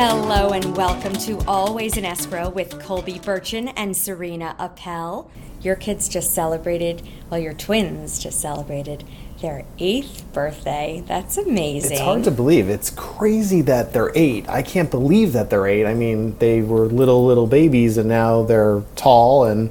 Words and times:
Hello 0.00 0.50
and 0.50 0.76
welcome 0.76 1.12
to 1.14 1.40
Always 1.48 1.96
in 1.96 2.04
Escrow 2.04 2.50
with 2.50 2.80
Colby 2.84 3.18
Burchin 3.18 3.72
and 3.74 3.96
Sarina 3.96 4.54
Appel. 4.56 5.28
Your 5.60 5.74
kids 5.74 6.08
just 6.08 6.32
celebrated, 6.32 7.02
well, 7.28 7.40
your 7.40 7.52
twins 7.52 8.20
just 8.20 8.40
celebrated 8.40 9.02
their 9.40 9.64
eighth 9.80 10.24
birthday. 10.32 11.02
That's 11.04 11.36
amazing. 11.36 11.94
It's 11.94 12.00
hard 12.00 12.22
to 12.22 12.30
believe. 12.30 12.68
It's 12.68 12.90
crazy 12.90 13.60
that 13.62 13.92
they're 13.92 14.12
eight. 14.14 14.48
I 14.48 14.62
can't 14.62 14.88
believe 14.88 15.32
that 15.32 15.50
they're 15.50 15.66
eight. 15.66 15.84
I 15.84 15.94
mean, 15.94 16.38
they 16.38 16.62
were 16.62 16.86
little, 16.86 17.26
little 17.26 17.48
babies 17.48 17.98
and 17.98 18.08
now 18.08 18.44
they're 18.44 18.84
tall 18.94 19.46
and 19.46 19.68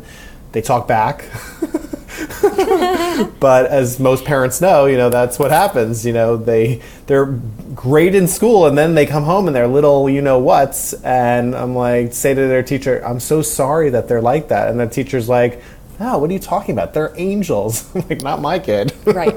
they 0.51 0.61
talk 0.61 0.89
back. 0.89 1.23
but 3.39 3.67
as 3.67 3.97
most 3.97 4.25
parents 4.25 4.59
know, 4.59 4.87
you 4.87 4.97
know 4.97 5.09
that's 5.09 5.39
what 5.39 5.51
happens. 5.51 6.05
You 6.05 6.13
know 6.13 6.35
they 6.35 6.81
they're 7.05 7.25
great 7.77 8.15
in 8.15 8.27
school, 8.27 8.65
and 8.65 8.77
then 8.77 8.95
they 8.95 9.05
come 9.05 9.23
home 9.23 9.47
and 9.47 9.55
they're 9.55 9.67
little, 9.67 10.09
you 10.09 10.21
know 10.21 10.39
what's. 10.39 10.93
And 10.93 11.55
I'm 11.55 11.75
like, 11.75 12.11
say 12.11 12.33
to 12.33 12.47
their 12.47 12.63
teacher, 12.63 13.01
"I'm 13.05 13.21
so 13.21 13.41
sorry 13.41 13.91
that 13.91 14.09
they're 14.09 14.21
like 14.21 14.49
that." 14.49 14.67
And 14.67 14.77
the 14.77 14.87
teacher's 14.87 15.29
like, 15.29 15.63
"Oh, 15.99 16.17
what 16.17 16.29
are 16.29 16.33
you 16.33 16.39
talking 16.39 16.73
about? 16.73 16.93
They're 16.93 17.13
angels." 17.15 17.89
Like, 18.09 18.21
not 18.21 18.41
my 18.41 18.59
kid. 18.59 18.91
right. 19.05 19.35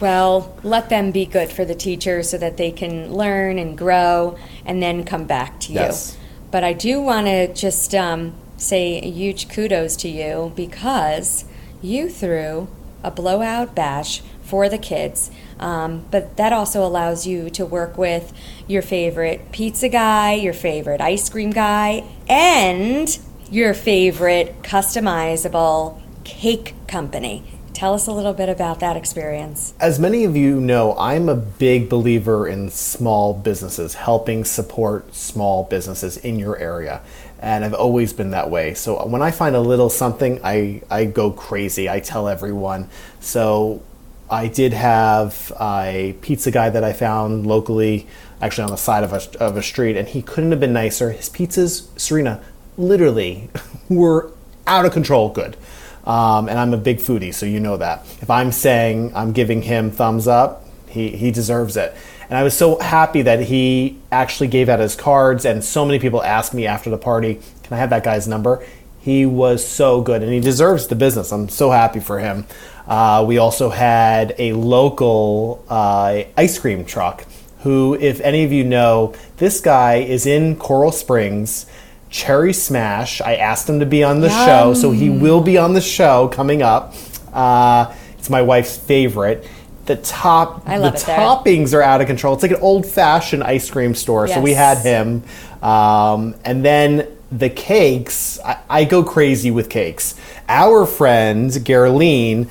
Well, 0.00 0.56
let 0.62 0.88
them 0.88 1.10
be 1.10 1.26
good 1.26 1.52
for 1.52 1.64
the 1.64 1.74
teacher 1.74 2.22
so 2.22 2.38
that 2.38 2.56
they 2.56 2.72
can 2.72 3.12
learn 3.12 3.58
and 3.58 3.76
grow, 3.76 4.36
and 4.64 4.82
then 4.82 5.04
come 5.04 5.26
back 5.26 5.60
to 5.60 5.72
you. 5.72 5.80
Yes. 5.80 6.16
But 6.50 6.64
I 6.64 6.72
do 6.72 7.00
want 7.00 7.26
to 7.26 7.52
just 7.52 7.94
um, 7.94 8.34
say 8.56 8.98
a 8.98 9.10
huge 9.10 9.48
kudos 9.50 9.96
to 9.96 10.08
you 10.08 10.52
because 10.56 11.44
you 11.82 12.08
threw 12.08 12.68
a 13.04 13.10
blowout 13.10 13.74
bash 13.74 14.22
for 14.50 14.68
the 14.68 14.78
kids. 14.78 15.30
Um, 15.60 16.04
but 16.10 16.36
that 16.36 16.52
also 16.52 16.84
allows 16.84 17.26
you 17.26 17.48
to 17.50 17.64
work 17.64 17.96
with 17.96 18.32
your 18.66 18.82
favorite 18.82 19.52
pizza 19.52 19.88
guy, 19.88 20.34
your 20.34 20.52
favorite 20.52 21.00
ice 21.00 21.28
cream 21.30 21.52
guy, 21.52 22.04
and 22.28 23.18
your 23.50 23.72
favorite 23.72 24.62
customizable 24.62 26.00
cake 26.24 26.74
company. 26.88 27.44
Tell 27.72 27.94
us 27.94 28.08
a 28.08 28.12
little 28.12 28.34
bit 28.34 28.48
about 28.48 28.80
that 28.80 28.96
experience. 28.96 29.72
As 29.80 29.98
many 29.98 30.24
of 30.24 30.36
you 30.36 30.60
know, 30.60 30.94
I'm 30.98 31.28
a 31.28 31.36
big 31.36 31.88
believer 31.88 32.46
in 32.46 32.68
small 32.70 33.32
businesses, 33.32 33.94
helping 33.94 34.44
support 34.44 35.14
small 35.14 35.64
businesses 35.64 36.16
in 36.16 36.38
your 36.38 36.58
area. 36.58 37.00
And 37.38 37.64
I've 37.64 37.72
always 37.72 38.12
been 38.12 38.32
that 38.32 38.50
way. 38.50 38.74
So 38.74 39.06
when 39.06 39.22
I 39.22 39.30
find 39.30 39.56
a 39.56 39.60
little 39.60 39.88
something, 39.88 40.40
I, 40.44 40.82
I 40.90 41.06
go 41.06 41.30
crazy. 41.30 41.88
I 41.88 42.00
tell 42.00 42.28
everyone. 42.28 42.90
So 43.20 43.82
I 44.30 44.46
did 44.46 44.72
have 44.72 45.52
a 45.60 46.14
pizza 46.20 46.50
guy 46.50 46.70
that 46.70 46.84
I 46.84 46.92
found 46.92 47.46
locally, 47.46 48.06
actually 48.40 48.64
on 48.64 48.70
the 48.70 48.76
side 48.76 49.02
of 49.02 49.12
a, 49.12 49.40
of 49.40 49.56
a 49.56 49.62
street, 49.62 49.96
and 49.96 50.08
he 50.08 50.22
couldn't 50.22 50.52
have 50.52 50.60
been 50.60 50.72
nicer. 50.72 51.10
His 51.10 51.28
pizzas, 51.28 51.82
Sarina, 51.96 52.40
literally 52.78 53.50
were 53.88 54.30
out 54.66 54.86
of 54.86 54.92
control 54.92 55.30
good. 55.30 55.56
Um, 56.04 56.48
and 56.48 56.58
I'm 56.58 56.72
a 56.72 56.78
big 56.78 56.98
foodie, 56.98 57.34
so 57.34 57.44
you 57.44 57.60
know 57.60 57.76
that. 57.76 58.04
If 58.20 58.30
I'm 58.30 58.52
saying 58.52 59.12
I'm 59.14 59.32
giving 59.32 59.62
him 59.62 59.90
thumbs 59.90 60.26
up, 60.26 60.64
he, 60.88 61.10
he 61.10 61.30
deserves 61.30 61.76
it. 61.76 61.94
And 62.28 62.38
I 62.38 62.44
was 62.44 62.56
so 62.56 62.78
happy 62.78 63.22
that 63.22 63.40
he 63.40 63.98
actually 64.12 64.48
gave 64.48 64.68
out 64.68 64.78
his 64.78 64.94
cards, 64.94 65.44
and 65.44 65.64
so 65.64 65.84
many 65.84 65.98
people 65.98 66.22
asked 66.22 66.54
me 66.54 66.66
after 66.66 66.88
the 66.88 66.98
party, 66.98 67.40
Can 67.64 67.74
I 67.74 67.76
have 67.76 67.90
that 67.90 68.04
guy's 68.04 68.28
number? 68.28 68.64
He 69.00 69.26
was 69.26 69.66
so 69.66 70.02
good, 70.02 70.22
and 70.22 70.32
he 70.32 70.40
deserves 70.40 70.86
the 70.86 70.94
business. 70.94 71.32
I'm 71.32 71.48
so 71.48 71.70
happy 71.70 72.00
for 72.00 72.20
him. 72.20 72.46
Uh, 72.90 73.24
we 73.24 73.38
also 73.38 73.70
had 73.70 74.34
a 74.36 74.52
local 74.52 75.64
uh, 75.68 76.24
ice 76.36 76.58
cream 76.58 76.84
truck 76.84 77.24
who, 77.60 77.94
if 77.94 78.20
any 78.20 78.42
of 78.42 78.50
you 78.50 78.64
know, 78.64 79.14
this 79.36 79.60
guy 79.60 79.96
is 79.96 80.26
in 80.26 80.56
Coral 80.56 80.90
Springs. 80.90 81.66
Cherry 82.10 82.52
Smash. 82.52 83.20
I 83.20 83.36
asked 83.36 83.68
him 83.68 83.78
to 83.78 83.86
be 83.86 84.02
on 84.02 84.20
the 84.20 84.28
Yum. 84.28 84.46
show, 84.46 84.74
so 84.74 84.90
he 84.90 85.08
will 85.08 85.40
be 85.40 85.56
on 85.56 85.74
the 85.74 85.80
show 85.80 86.26
coming 86.26 86.62
up. 86.62 86.94
Uh, 87.32 87.94
it's 88.18 88.28
my 88.28 88.42
wife's 88.42 88.76
favorite. 88.76 89.48
The 89.86 89.94
top, 89.96 90.64
the 90.64 90.74
it 90.74 90.80
there. 90.80 91.18
toppings 91.18 91.72
are 91.72 91.82
out 91.82 92.00
of 92.00 92.08
control. 92.08 92.34
It's 92.34 92.42
like 92.42 92.52
an 92.52 92.60
old-fashioned 92.60 93.44
ice 93.44 93.70
cream 93.70 93.94
store. 93.94 94.26
So 94.26 94.40
we 94.40 94.54
had 94.54 94.78
him, 94.78 95.22
um, 95.62 96.34
and 96.44 96.64
then 96.64 97.06
the 97.30 97.48
cakes. 97.48 98.40
I, 98.44 98.58
I 98.68 98.84
go 98.84 99.04
crazy 99.04 99.52
with 99.52 99.70
cakes. 99.70 100.16
Our 100.48 100.86
friend 100.86 101.50
Gerline 101.50 102.48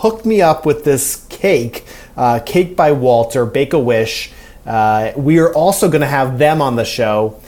hooked 0.00 0.26
me 0.26 0.40
up 0.42 0.66
with 0.66 0.84
this 0.84 1.26
cake, 1.28 1.84
uh, 2.16 2.40
Cake 2.40 2.76
by 2.76 2.92
Walter, 2.92 3.46
Bake 3.46 3.72
a 3.72 3.78
Wish. 3.78 4.32
Uh, 4.66 5.12
we 5.16 5.38
are 5.38 5.52
also 5.54 5.88
going 5.88 6.00
to 6.00 6.06
have 6.06 6.38
them 6.38 6.60
on 6.60 6.76
the 6.76 6.84
show 6.84 7.40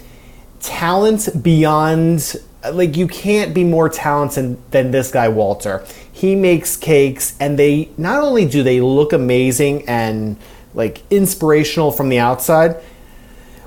talent 0.61 1.43
beyond 1.43 2.37
like 2.73 2.97
you 2.97 3.09
can't 3.09 3.53
be 3.53 3.65
more 3.65 3.89
talented 3.89 4.57
than 4.71 4.93
this 4.93 5.11
guy 5.11 5.29
Walter. 5.29 5.85
He 6.13 6.37
makes 6.37 6.77
cakes 6.77 7.37
and 7.41 7.59
they 7.59 7.89
not 7.99 8.23
only 8.23 8.47
do 8.47 8.63
they 8.63 8.81
look 8.81 9.13
amazing 9.13 9.89
and 9.89 10.37
like 10.75 11.03
inspirational 11.11 11.91
from 11.91 12.09
the 12.09 12.21
outside, 12.21 12.77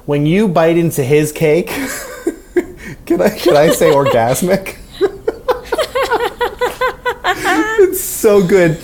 when 0.05 0.25
you 0.25 0.47
bite 0.47 0.77
into 0.77 1.03
his 1.03 1.31
cake, 1.31 1.67
can 3.05 3.21
I 3.21 3.29
can 3.29 3.57
I 3.57 3.69
say 3.69 3.91
orgasmic? 3.93 4.77
It's 7.89 8.01
so 8.01 8.45
good. 8.45 8.77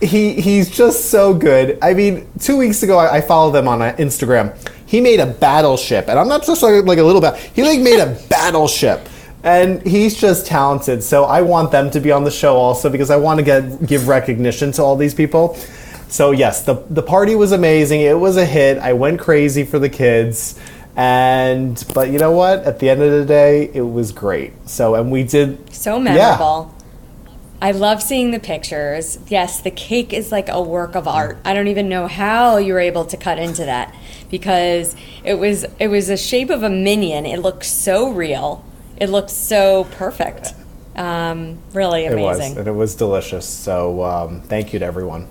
He 0.00 0.40
he's 0.40 0.70
just 0.70 1.10
so 1.10 1.34
good. 1.34 1.78
I 1.82 1.94
mean, 1.94 2.28
two 2.38 2.56
weeks 2.56 2.82
ago 2.82 2.98
I, 2.98 3.16
I 3.16 3.20
followed 3.20 3.52
them 3.52 3.68
on 3.68 3.82
uh, 3.82 3.94
Instagram. 3.98 4.56
He 4.86 5.00
made 5.00 5.20
a 5.20 5.26
battleship, 5.26 6.08
and 6.08 6.18
I'm 6.18 6.28
not 6.28 6.44
just 6.44 6.62
like, 6.62 6.84
like 6.84 6.98
a 6.98 7.02
little 7.02 7.20
bat. 7.20 7.38
He 7.38 7.62
like 7.62 7.80
made 7.80 8.00
a 8.00 8.18
battleship, 8.30 9.08
and 9.42 9.82
he's 9.82 10.18
just 10.18 10.46
talented. 10.46 11.02
So 11.02 11.24
I 11.24 11.42
want 11.42 11.72
them 11.72 11.90
to 11.90 12.00
be 12.00 12.12
on 12.12 12.24
the 12.24 12.30
show 12.30 12.56
also 12.56 12.88
because 12.88 13.10
I 13.10 13.16
want 13.16 13.38
to 13.38 13.44
get 13.44 13.86
give 13.86 14.08
recognition 14.08 14.72
to 14.72 14.82
all 14.82 14.96
these 14.96 15.14
people. 15.14 15.56
So 16.08 16.30
yes, 16.30 16.62
the 16.62 16.74
the 16.88 17.02
party 17.02 17.34
was 17.34 17.52
amazing. 17.52 18.00
It 18.00 18.18
was 18.18 18.36
a 18.36 18.46
hit. 18.46 18.78
I 18.78 18.92
went 18.94 19.20
crazy 19.20 19.64
for 19.64 19.78
the 19.78 19.90
kids. 19.90 20.58
And 20.96 21.84
but 21.94 22.10
you 22.10 22.18
know 22.18 22.32
what? 22.32 22.64
At 22.64 22.80
the 22.80 22.90
end 22.90 23.02
of 23.02 23.12
the 23.12 23.24
day, 23.24 23.70
it 23.72 23.82
was 23.82 24.10
great. 24.10 24.52
So 24.68 24.94
and 24.96 25.12
we 25.12 25.22
did 25.22 25.72
So 25.72 25.98
Yeah. 26.16 26.36
I 27.60 27.72
love 27.72 28.02
seeing 28.02 28.30
the 28.30 28.38
pictures. 28.38 29.18
Yes, 29.28 29.60
the 29.60 29.70
cake 29.72 30.12
is 30.12 30.30
like 30.30 30.48
a 30.48 30.62
work 30.62 30.94
of 30.94 31.08
art. 31.08 31.38
I 31.44 31.54
don't 31.54 31.66
even 31.68 31.88
know 31.88 32.06
how 32.06 32.56
you 32.58 32.72
were 32.72 32.78
able 32.80 33.04
to 33.06 33.16
cut 33.16 33.38
into 33.38 33.64
that 33.64 33.92
because 34.30 34.94
it 35.24 35.34
was 35.34 35.66
it 35.80 35.88
was 35.88 36.06
the 36.06 36.16
shape 36.16 36.50
of 36.50 36.62
a 36.62 36.70
minion. 36.70 37.26
It 37.26 37.40
looked 37.40 37.64
so 37.64 38.10
real. 38.10 38.64
It 38.96 39.10
looked 39.10 39.30
so 39.30 39.84
perfect. 39.92 40.54
Um, 40.94 41.58
really 41.72 42.04
It 42.06 42.16
was, 42.18 42.38
amazing. 42.38 42.58
and 42.58 42.66
it 42.68 42.72
was 42.72 42.94
delicious. 42.94 43.48
So 43.48 44.02
um, 44.04 44.40
thank 44.42 44.72
you 44.72 44.78
to 44.80 44.84
everyone. 44.84 45.28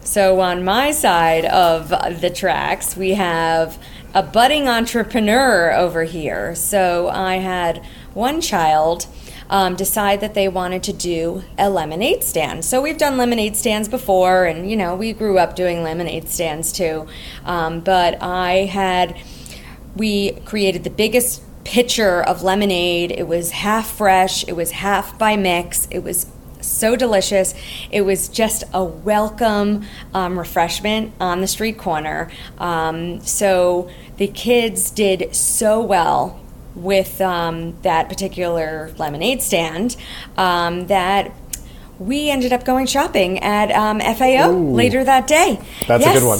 So 0.00 0.40
on 0.40 0.64
my 0.64 0.90
side 0.90 1.44
of 1.46 1.90
the 2.20 2.30
tracks, 2.30 2.96
we 2.96 3.10
have 3.10 3.78
a 4.14 4.22
budding 4.22 4.68
entrepreneur 4.68 5.72
over 5.74 6.04
here. 6.04 6.54
So 6.54 7.08
I 7.08 7.36
had 7.36 7.84
one 8.14 8.40
child 8.40 9.06
um, 9.50 9.76
decide 9.76 10.20
that 10.20 10.34
they 10.34 10.48
wanted 10.48 10.82
to 10.84 10.92
do 10.92 11.42
a 11.58 11.70
lemonade 11.70 12.24
stand. 12.24 12.64
So 12.64 12.80
we've 12.82 12.98
done 12.98 13.16
lemonade 13.16 13.56
stands 13.56 13.88
before, 13.88 14.44
and 14.44 14.70
you 14.70 14.76
know 14.76 14.94
we 14.94 15.12
grew 15.12 15.38
up 15.38 15.56
doing 15.56 15.82
lemonade 15.82 16.28
stands 16.28 16.72
too. 16.72 17.06
Um, 17.44 17.80
but 17.80 18.22
I 18.22 18.66
had 18.66 19.16
we 19.96 20.32
created 20.44 20.84
the 20.84 20.90
biggest 20.90 21.42
pitcher 21.64 22.22
of 22.22 22.42
lemonade. 22.42 23.10
It 23.10 23.26
was 23.26 23.50
half 23.50 23.90
fresh. 23.90 24.46
It 24.48 24.54
was 24.54 24.70
half 24.70 25.18
by 25.18 25.36
mix. 25.36 25.86
It 25.90 26.02
was 26.02 26.26
so 26.60 26.96
delicious. 26.96 27.54
It 27.90 28.02
was 28.02 28.28
just 28.28 28.64
a 28.72 28.82
welcome 28.82 29.84
um, 30.14 30.38
refreshment 30.38 31.12
on 31.20 31.40
the 31.40 31.46
street 31.46 31.78
corner. 31.78 32.30
Um, 32.58 33.20
so 33.20 33.90
the 34.16 34.28
kids 34.28 34.90
did 34.90 35.34
so 35.34 35.80
well 35.80 36.40
with 36.82 37.20
um, 37.20 37.80
that 37.82 38.08
particular 38.08 38.92
lemonade 38.98 39.42
stand 39.42 39.96
um, 40.36 40.86
that 40.86 41.32
we 41.98 42.30
ended 42.30 42.52
up 42.52 42.64
going 42.64 42.86
shopping 42.86 43.40
at 43.40 43.70
um, 43.72 44.00
FAO 44.00 44.50
Ooh. 44.50 44.70
later 44.70 45.02
that 45.04 45.26
day. 45.26 45.60
That's 45.86 46.06
a 46.06 46.12
good 46.12 46.24
one. 46.24 46.38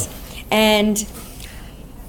And 0.50 0.96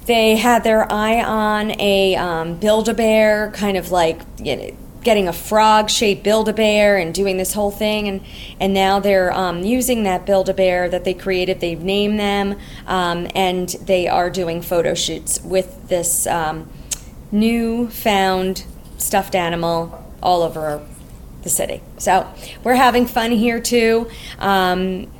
they 0.06 0.36
had 0.36 0.64
their 0.64 0.90
eye 0.90 1.22
on 1.22 1.78
a 1.80 2.16
um, 2.16 2.56
Build-A-Bear, 2.56 3.52
kind 3.54 3.76
of 3.76 3.90
like 3.90 4.20
you 4.38 4.56
know, 4.56 4.76
getting 5.02 5.28
a 5.28 5.32
frog-shaped 5.32 6.22
Build-A-Bear 6.22 6.98
and 6.98 7.14
doing 7.14 7.36
this 7.36 7.52
whole 7.52 7.70
thing. 7.70 8.08
And, 8.08 8.20
and 8.58 8.74
now 8.74 9.00
they're 9.00 9.32
um, 9.32 9.62
using 9.62 10.04
that 10.04 10.26
Build-A-Bear 10.26 10.88
that 10.90 11.04
they 11.04 11.14
created. 11.14 11.60
They've 11.60 11.80
named 11.80 12.18
them, 12.18 12.58
um, 12.86 13.28
and 13.34 13.68
they 13.68 14.08
are 14.08 14.30
doing 14.30 14.62
photo 14.62 14.94
shoots 14.94 15.40
with 15.42 15.88
this 15.88 16.26
um, 16.26 16.68
new 17.32 17.88
found 17.88 18.64
stuffed 18.98 19.34
animal 19.34 20.04
all 20.22 20.42
over 20.42 20.86
the 21.42 21.48
city. 21.48 21.80
So 21.98 22.30
we're 22.62 22.74
having 22.74 23.06
fun 23.06 23.30
here 23.32 23.60
too. 23.60 24.10
Um, 24.38 25.10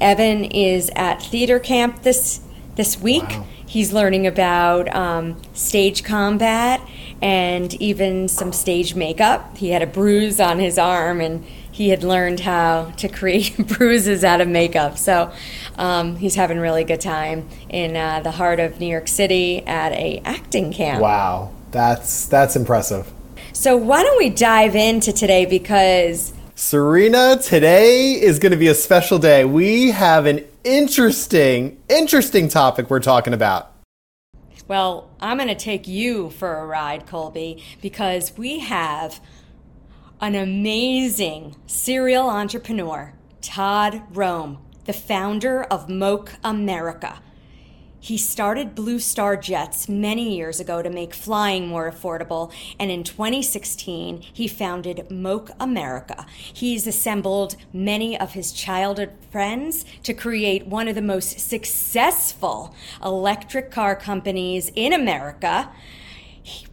Evan 0.00 0.44
is 0.44 0.90
at 0.96 1.22
theater 1.22 1.58
camp 1.58 2.02
this 2.02 2.40
this 2.76 2.98
week. 3.00 3.28
Wow. 3.28 3.46
he's 3.66 3.92
learning 3.92 4.26
about 4.26 4.92
um, 4.94 5.36
stage 5.54 6.02
combat 6.02 6.80
and 7.22 7.74
even 7.74 8.26
some 8.26 8.52
stage 8.52 8.94
makeup. 8.94 9.56
He 9.58 9.70
had 9.70 9.82
a 9.82 9.86
bruise 9.86 10.40
on 10.40 10.58
his 10.58 10.78
arm, 10.78 11.20
and 11.20 11.44
he 11.80 11.88
had 11.88 12.04
learned 12.04 12.40
how 12.40 12.92
to 12.98 13.08
create 13.08 13.56
bruises 13.66 14.22
out 14.22 14.42
of 14.42 14.46
makeup. 14.46 14.98
So 14.98 15.32
um, 15.78 16.16
he's 16.16 16.34
having 16.34 16.58
a 16.58 16.60
really 16.60 16.84
good 16.84 17.00
time 17.00 17.48
in 17.70 17.96
uh, 17.96 18.20
the 18.20 18.32
heart 18.32 18.60
of 18.60 18.78
New 18.80 18.86
York 18.86 19.08
City 19.08 19.66
at 19.66 19.92
a 19.92 20.20
acting 20.26 20.74
camp. 20.74 21.00
Wow, 21.00 21.52
that's 21.70 22.26
that's 22.26 22.54
impressive. 22.54 23.10
So 23.54 23.78
why 23.78 24.02
don't 24.02 24.18
we 24.18 24.28
dive 24.28 24.76
into 24.76 25.10
today 25.10 25.46
because 25.46 26.34
Sarina, 26.54 27.42
today 27.42 28.12
is 28.12 28.38
going 28.38 28.52
to 28.52 28.58
be 28.58 28.68
a 28.68 28.74
special 28.74 29.18
day. 29.18 29.46
We 29.46 29.92
have 29.92 30.26
an 30.26 30.44
interesting, 30.64 31.80
interesting 31.88 32.48
topic 32.48 32.90
we're 32.90 33.00
talking 33.00 33.32
about. 33.32 33.72
Well, 34.68 35.08
I'm 35.18 35.38
going 35.38 35.48
to 35.48 35.54
take 35.54 35.88
you 35.88 36.28
for 36.28 36.58
a 36.58 36.66
ride, 36.66 37.06
Colby, 37.06 37.64
because 37.80 38.36
we 38.36 38.58
have 38.58 39.18
an 40.20 40.34
amazing 40.34 41.56
serial 41.66 42.28
entrepreneur, 42.28 43.14
Todd 43.40 44.02
Rome, 44.10 44.58
the 44.84 44.92
founder 44.92 45.62
of 45.64 45.88
Moke 45.88 46.34
America. 46.44 47.22
He 47.98 48.18
started 48.18 48.74
Blue 48.74 48.98
Star 48.98 49.34
Jets 49.36 49.88
many 49.88 50.36
years 50.36 50.60
ago 50.60 50.82
to 50.82 50.90
make 50.90 51.14
flying 51.14 51.68
more 51.68 51.90
affordable, 51.90 52.52
and 52.78 52.90
in 52.90 53.02
2016, 53.02 54.20
he 54.20 54.46
founded 54.46 55.10
Moke 55.10 55.50
America. 55.58 56.26
He's 56.52 56.86
assembled 56.86 57.56
many 57.72 58.18
of 58.18 58.32
his 58.32 58.52
childhood 58.52 59.12
friends 59.30 59.86
to 60.02 60.12
create 60.12 60.66
one 60.66 60.86
of 60.86 60.94
the 60.94 61.02
most 61.02 61.40
successful 61.40 62.74
electric 63.02 63.70
car 63.70 63.96
companies 63.96 64.70
in 64.74 64.92
America. 64.92 65.70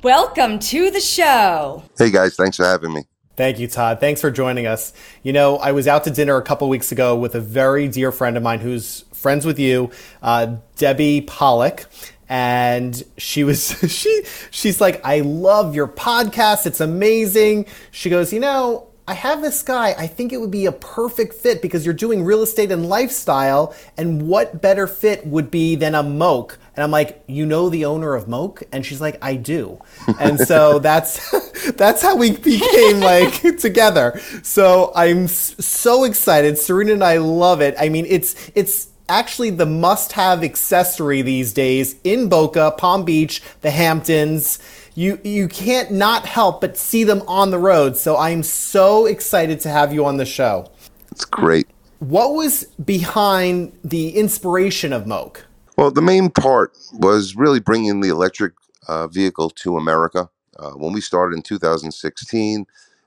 Welcome 0.04 0.60
to 0.60 0.92
the 0.92 1.02
show. 1.02 1.84
Hey 1.98 2.12
guys, 2.12 2.36
thanks 2.36 2.58
for 2.58 2.66
having 2.66 2.94
me. 2.94 3.04
Thank 3.38 3.60
you, 3.60 3.68
Todd. 3.68 4.00
Thanks 4.00 4.19
for 4.19 4.31
joining 4.31 4.66
us. 4.66 4.94
You 5.22 5.31
know, 5.31 5.57
I 5.57 5.72
was 5.72 5.88
out 5.88 6.04
to 6.06 6.10
dinner 6.10 6.38
a 6.38 6.42
couple 6.42 6.68
weeks 6.69 6.92
ago 6.92 7.16
with 7.16 7.36
a 7.36 7.39
very 7.39 7.88
dear 7.88 8.12
friend 8.12 8.36
of 8.36 8.42
mine 8.42 8.60
who's 8.60 9.06
friends 9.13 9.45
with 9.45 9.60
you, 9.60 9.92
uh, 10.24 10.56
Debbie 10.75 11.22
Pollock. 11.22 11.86
And 12.28 13.01
she 13.18 13.44
was, 13.44 13.78
she, 13.94 14.24
she's 14.50 14.81
like, 14.81 15.00
I 15.06 15.19
love 15.19 15.75
your 15.75 15.88
podcast. 15.88 16.66
It's 16.66 16.81
amazing. 16.81 17.68
She 17.92 18.10
goes, 18.10 18.34
you 18.34 18.39
know, 18.39 18.88
I 19.09 19.13
have 19.13 19.42
this 19.42 19.63
guy. 19.63 19.95
I 19.98 20.06
think 20.06 20.33
it 20.33 20.42
would 20.42 20.51
be 20.51 20.65
a 20.65 20.71
perfect 20.74 21.33
fit 21.33 21.62
because 21.62 21.86
you're 21.86 21.94
doing 21.95 22.25
real 22.25 22.44
estate 22.44 22.71
and 22.71 22.89
lifestyle. 22.89 23.74
And 23.95 24.27
what 24.27 24.62
better 24.62 24.86
fit 24.86 25.25
would 25.25 25.50
be 25.50 25.75
than 25.75 25.95
a 25.95 26.04
Moke? 26.04 26.59
And 26.75 26.83
I'm 26.83 26.92
like, 26.92 27.24
you 27.25 27.45
know 27.45 27.69
the 27.69 27.86
owner 27.86 28.15
of 28.15 28.27
Moke? 28.27 28.63
And 28.74 28.86
she's 28.86 29.00
like, 29.00 29.18
I 29.21 29.36
do. 29.36 29.80
And 30.19 30.39
so 30.39 30.80
that's 30.80 31.71
that's 31.71 32.01
how 32.01 32.18
we 32.18 32.31
became 32.31 33.00
like 33.00 33.42
together. 33.59 34.19
So 34.44 34.92
I'm 34.94 35.27
so 35.27 36.04
excited. 36.04 36.57
Serena 36.57 36.94
and 36.94 37.04
I 37.04 37.18
love 37.18 37.62
it. 37.62 37.75
I 37.80 37.88
mean, 37.88 38.06
it's 38.09 38.51
it's 38.56 38.89
actually 39.09 39.51
the 39.51 39.65
must-have 39.65 40.44
accessory 40.44 41.21
these 41.21 41.54
days 41.54 41.95
in 42.04 42.27
Boca, 42.27 42.74
Palm 42.77 43.06
Beach, 43.06 43.42
the 43.62 43.71
Hamptons 43.71 44.59
you 44.98 45.20
you 45.24 45.48
can't 45.48 45.92
not 45.92 46.26
help 46.26 46.60
but 46.60 46.76
see 46.76 47.04
them 47.04 47.22
on 47.28 47.52
the 47.52 47.60
road. 47.60 47.96
So 47.96 48.18
I'm 48.18 48.42
so 48.42 49.06
excited 49.06 49.60
to 49.62 49.70
have 49.70 49.94
you 49.94 50.04
on 50.06 50.18
the 50.18 50.26
show. 50.26 50.72
It's 51.12 51.24
great. 51.24 51.68
What 52.00 52.34
was 52.34 52.66
behind 52.84 53.78
the 53.84 54.10
inspiration 54.10 54.92
of 54.94 55.06
Moke? 55.06 55.46
Well, 55.78 55.92
the 55.92 56.02
main 56.02 56.32
part 56.32 56.76
was 56.92 57.36
really 57.36 57.60
bringing 57.60 58.02
the 58.02 58.10
electric 58.10 58.54
uh, 58.88 59.08
vehicle 59.08 59.52
to 59.52 59.78
America. 59.78 60.30
Uh, 60.58 60.72
when 60.72 60.94
we 60.94 61.02
started 61.02 61.36
in 61.36 61.44
2016, 61.44 62.66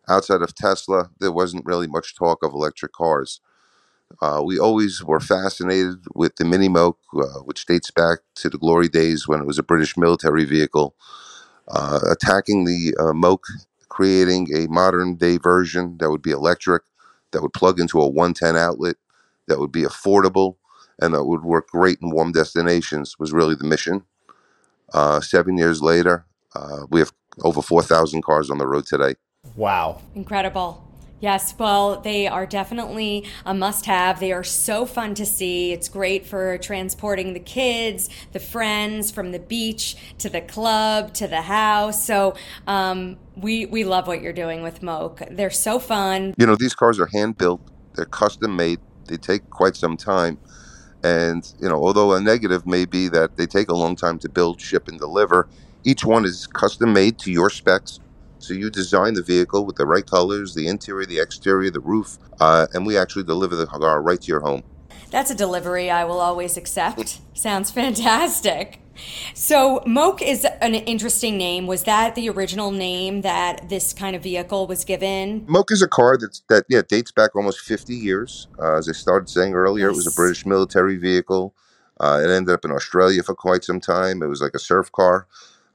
outside 0.08 0.42
of 0.42 0.54
Tesla, 0.54 1.10
there 1.18 1.32
wasn't 1.32 1.66
really 1.66 1.88
much 1.88 2.14
talk 2.14 2.44
of 2.44 2.52
electric 2.52 2.92
cars. 2.92 3.40
Uh, 4.20 4.42
we 4.44 4.58
always 4.58 5.02
were 5.02 5.20
fascinated 5.20 6.04
with 6.14 6.36
the 6.36 6.44
Mini 6.44 6.68
Moke, 6.68 6.98
uh, 7.14 7.40
which 7.40 7.66
dates 7.66 7.90
back 7.90 8.20
to 8.36 8.48
the 8.48 8.58
glory 8.58 8.88
days 8.88 9.26
when 9.26 9.40
it 9.40 9.46
was 9.46 9.58
a 9.58 9.64
British 9.64 9.96
military 9.96 10.44
vehicle 10.44 10.94
uh, 11.70 12.00
attacking 12.10 12.64
the 12.64 12.94
uh, 12.98 13.12
Moke, 13.12 13.46
creating 13.88 14.48
a 14.54 14.66
modern 14.68 15.16
day 15.16 15.36
version 15.36 15.96
that 15.98 16.10
would 16.10 16.22
be 16.22 16.30
electric, 16.30 16.82
that 17.32 17.42
would 17.42 17.52
plug 17.52 17.80
into 17.80 18.00
a 18.00 18.08
110 18.08 18.56
outlet, 18.56 18.96
that 19.48 19.58
would 19.58 19.72
be 19.72 19.82
affordable, 19.82 20.56
and 21.00 21.14
that 21.14 21.24
would 21.24 21.42
work 21.42 21.68
great 21.68 21.98
in 22.02 22.10
warm 22.10 22.32
destinations 22.32 23.18
was 23.18 23.32
really 23.32 23.54
the 23.54 23.64
mission. 23.64 24.02
Uh, 24.92 25.20
seven 25.20 25.56
years 25.56 25.82
later, 25.82 26.26
uh, 26.54 26.86
we 26.90 27.00
have 27.00 27.12
over 27.42 27.62
4,000 27.62 28.22
cars 28.22 28.50
on 28.50 28.58
the 28.58 28.66
road 28.66 28.86
today. 28.86 29.14
Wow. 29.56 30.02
Incredible. 30.14 30.89
Yes, 31.20 31.54
well, 31.58 32.00
they 32.00 32.26
are 32.26 32.46
definitely 32.46 33.26
a 33.44 33.52
must 33.52 33.84
have. 33.86 34.20
They 34.20 34.32
are 34.32 34.42
so 34.42 34.86
fun 34.86 35.14
to 35.16 35.26
see. 35.26 35.72
It's 35.72 35.88
great 35.88 36.24
for 36.24 36.56
transporting 36.58 37.34
the 37.34 37.40
kids, 37.40 38.08
the 38.32 38.40
friends 38.40 39.10
from 39.10 39.32
the 39.32 39.38
beach 39.38 39.96
to 40.18 40.30
the 40.30 40.40
club 40.40 41.12
to 41.14 41.28
the 41.28 41.42
house. 41.42 42.04
So, 42.04 42.34
um, 42.66 43.18
we, 43.36 43.66
we 43.66 43.84
love 43.84 44.06
what 44.06 44.22
you're 44.22 44.32
doing 44.32 44.62
with 44.62 44.82
Moke. 44.82 45.22
They're 45.30 45.50
so 45.50 45.78
fun. 45.78 46.34
You 46.38 46.46
know, 46.46 46.56
these 46.56 46.74
cars 46.74 46.98
are 46.98 47.06
hand 47.06 47.38
built, 47.38 47.60
they're 47.94 48.04
custom 48.06 48.56
made, 48.56 48.80
they 49.06 49.16
take 49.16 49.48
quite 49.50 49.76
some 49.76 49.96
time. 49.96 50.38
And, 51.02 51.50
you 51.60 51.68
know, 51.68 51.82
although 51.82 52.12
a 52.12 52.20
negative 52.20 52.66
may 52.66 52.84
be 52.84 53.08
that 53.08 53.36
they 53.36 53.46
take 53.46 53.68
a 53.68 53.74
long 53.74 53.96
time 53.96 54.18
to 54.20 54.28
build, 54.28 54.60
ship, 54.60 54.88
and 54.88 54.98
deliver, 54.98 55.48
each 55.84 56.04
one 56.04 56.24
is 56.24 56.46
custom 56.46 56.92
made 56.92 57.18
to 57.20 57.32
your 57.32 57.48
specs 57.48 58.00
so 58.40 58.54
you 58.54 58.70
design 58.70 59.14
the 59.14 59.22
vehicle 59.22 59.66
with 59.66 59.76
the 59.76 59.86
right 59.86 60.06
colors, 60.06 60.54
the 60.54 60.66
interior, 60.66 61.06
the 61.06 61.20
exterior, 61.20 61.70
the 61.70 61.80
roof, 61.80 62.18
uh, 62.40 62.66
and 62.72 62.86
we 62.86 62.96
actually 62.96 63.24
deliver 63.24 63.54
the 63.54 63.66
car 63.66 64.02
right 64.02 64.20
to 64.20 64.28
your 64.28 64.40
home. 64.40 64.62
That's 65.10 65.30
a 65.30 65.34
delivery 65.34 65.90
I 65.90 66.04
will 66.04 66.20
always 66.20 66.56
accept. 66.56 67.20
Sounds 67.34 67.70
fantastic. 67.70 68.80
So, 69.34 69.82
Moke 69.86 70.20
is 70.20 70.44
an 70.60 70.74
interesting 70.74 71.38
name. 71.38 71.66
Was 71.66 71.84
that 71.84 72.14
the 72.14 72.28
original 72.28 72.70
name 72.70 73.22
that 73.22 73.68
this 73.68 73.92
kind 73.92 74.14
of 74.14 74.22
vehicle 74.22 74.66
was 74.66 74.84
given? 74.84 75.44
Moke 75.48 75.72
is 75.72 75.80
a 75.80 75.88
car 75.88 76.18
that's, 76.18 76.42
that 76.48 76.64
yeah 76.68 76.82
dates 76.86 77.10
back 77.10 77.34
almost 77.34 77.60
50 77.60 77.94
years. 77.94 78.48
Uh, 78.58 78.76
as 78.76 78.88
I 78.88 78.92
started 78.92 79.28
saying 79.28 79.54
earlier, 79.54 79.88
it 79.88 79.94
was 79.94 80.06
a 80.06 80.12
British 80.12 80.44
military 80.44 80.96
vehicle. 80.96 81.54
Uh, 81.98 82.20
it 82.22 82.30
ended 82.30 82.52
up 82.52 82.64
in 82.64 82.70
Australia 82.70 83.22
for 83.22 83.34
quite 83.34 83.64
some 83.64 83.80
time. 83.80 84.22
It 84.22 84.26
was 84.26 84.42
like 84.42 84.54
a 84.54 84.58
surf 84.58 84.92
car 84.92 85.26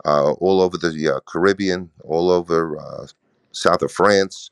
uh, 0.05 0.33
all 0.33 0.61
over 0.61 0.77
the 0.77 1.15
uh, 1.15 1.19
Caribbean, 1.27 1.89
all 2.03 2.31
over 2.31 2.79
uh, 2.79 3.07
south 3.51 3.81
of 3.81 3.91
France. 3.91 4.49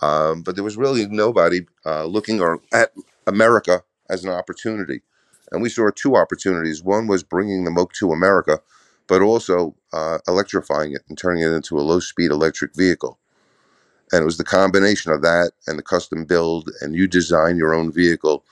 Um, 0.00 0.42
but 0.42 0.56
there 0.56 0.64
was 0.64 0.76
really 0.76 1.06
nobody 1.06 1.62
uh, 1.86 2.04
looking 2.04 2.40
or 2.40 2.60
at 2.72 2.92
America 3.26 3.82
as 4.10 4.24
an 4.24 4.30
opportunity. 4.30 5.02
And 5.52 5.62
we 5.62 5.68
saw 5.68 5.90
two 5.94 6.16
opportunities. 6.16 6.82
One 6.82 7.06
was 7.06 7.22
bringing 7.22 7.64
the 7.64 7.70
Moke 7.70 7.92
to 7.94 8.12
America, 8.12 8.60
but 9.06 9.22
also 9.22 9.74
uh, 9.92 10.18
electrifying 10.28 10.92
it 10.92 11.02
and 11.08 11.16
turning 11.16 11.42
it 11.42 11.52
into 11.52 11.78
a 11.78 11.82
low 11.82 12.00
speed 12.00 12.30
electric 12.30 12.74
vehicle. 12.74 13.18
And 14.12 14.22
it 14.22 14.26
was 14.26 14.38
the 14.38 14.44
combination 14.44 15.12
of 15.12 15.22
that 15.22 15.52
and 15.66 15.78
the 15.78 15.82
custom 15.82 16.24
build, 16.24 16.70
and 16.80 16.94
you 16.94 17.08
design 17.08 17.56
your 17.56 17.74
own 17.74 17.92
vehicle 17.92 18.44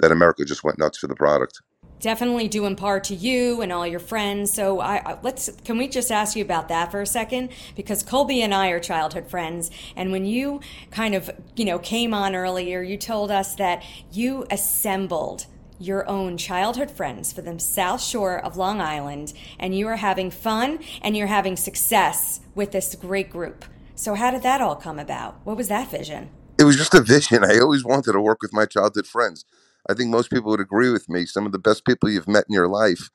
that 0.00 0.12
America 0.12 0.44
just 0.44 0.64
went 0.64 0.78
nuts 0.78 0.98
for 0.98 1.06
the 1.06 1.14
product 1.14 1.62
definitely 2.00 2.48
due 2.48 2.66
in 2.66 2.76
part 2.76 3.04
to 3.04 3.14
you 3.14 3.62
and 3.62 3.72
all 3.72 3.86
your 3.86 4.00
friends. 4.00 4.52
So 4.52 4.80
I, 4.80 5.12
I, 5.12 5.18
let's 5.22 5.50
can 5.64 5.78
we 5.78 5.88
just 5.88 6.10
ask 6.10 6.36
you 6.36 6.44
about 6.44 6.68
that 6.68 6.90
for 6.90 7.00
a 7.00 7.06
second 7.06 7.50
because 7.74 8.02
Colby 8.02 8.42
and 8.42 8.54
I 8.54 8.68
are 8.68 8.80
childhood 8.80 9.28
friends 9.28 9.70
and 9.96 10.12
when 10.12 10.24
you 10.24 10.60
kind 10.90 11.14
of, 11.14 11.30
you 11.54 11.64
know, 11.64 11.78
came 11.78 12.12
on 12.14 12.34
earlier, 12.34 12.82
you 12.82 12.96
told 12.96 13.30
us 13.30 13.54
that 13.56 13.82
you 14.12 14.46
assembled 14.50 15.46
your 15.78 16.08
own 16.08 16.36
childhood 16.36 16.90
friends 16.90 17.32
for 17.32 17.42
the 17.42 17.58
South 17.58 18.02
Shore 18.02 18.38
of 18.38 18.56
Long 18.56 18.80
Island 18.80 19.32
and 19.58 19.76
you 19.76 19.86
are 19.88 19.96
having 19.96 20.30
fun 20.30 20.78
and 21.02 21.16
you're 21.16 21.26
having 21.26 21.56
success 21.56 22.40
with 22.54 22.72
this 22.72 22.94
great 22.94 23.30
group. 23.30 23.64
So 23.94 24.14
how 24.14 24.30
did 24.30 24.42
that 24.42 24.60
all 24.60 24.76
come 24.76 24.98
about? 24.98 25.40
What 25.44 25.56
was 25.56 25.68
that 25.68 25.90
vision? 25.90 26.30
It 26.58 26.64
was 26.64 26.76
just 26.76 26.94
a 26.94 27.02
vision. 27.02 27.44
I 27.44 27.58
always 27.58 27.84
wanted 27.84 28.12
to 28.12 28.20
work 28.20 28.40
with 28.40 28.52
my 28.52 28.64
childhood 28.64 29.06
friends. 29.06 29.44
I 29.88 29.94
think 29.94 30.10
most 30.10 30.30
people 30.30 30.50
would 30.50 30.60
agree 30.60 30.90
with 30.90 31.08
me. 31.08 31.26
Some 31.26 31.46
of 31.46 31.52
the 31.52 31.58
best 31.58 31.84
people 31.84 32.10
you've 32.10 32.28
met 32.28 32.44
in 32.48 32.54
your 32.54 32.68
life, 32.68 33.10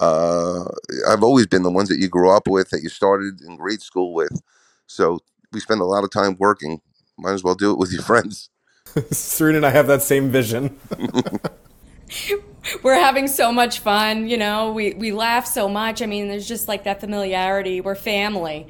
uh, 0.00 0.64
I've 1.08 1.22
always 1.22 1.46
been 1.46 1.62
the 1.62 1.70
ones 1.70 1.88
that 1.88 1.98
you 1.98 2.08
grew 2.08 2.30
up 2.30 2.48
with, 2.48 2.70
that 2.70 2.82
you 2.82 2.88
started 2.88 3.40
in 3.40 3.56
grade 3.56 3.82
school 3.82 4.14
with. 4.14 4.42
So 4.86 5.20
we 5.52 5.60
spend 5.60 5.80
a 5.80 5.84
lot 5.84 6.04
of 6.04 6.10
time 6.10 6.36
working. 6.38 6.80
Might 7.18 7.32
as 7.32 7.44
well 7.44 7.54
do 7.54 7.70
it 7.72 7.78
with 7.78 7.92
your 7.92 8.02
friends. 8.12 8.50
Sarina 8.94 9.56
and 9.56 9.66
I 9.66 9.70
have 9.70 9.86
that 9.88 10.02
same 10.02 10.30
vision. 10.30 10.78
We're 12.82 12.94
having 12.94 13.28
so 13.28 13.52
much 13.52 13.80
fun, 13.80 14.28
you 14.28 14.36
know. 14.36 14.72
We 14.72 14.94
we 14.94 15.12
laugh 15.12 15.46
so 15.46 15.68
much. 15.68 16.02
I 16.02 16.06
mean, 16.06 16.28
there's 16.28 16.48
just 16.48 16.66
like 16.66 16.84
that 16.84 17.00
familiarity. 17.00 17.80
We're 17.80 17.94
family. 17.94 18.68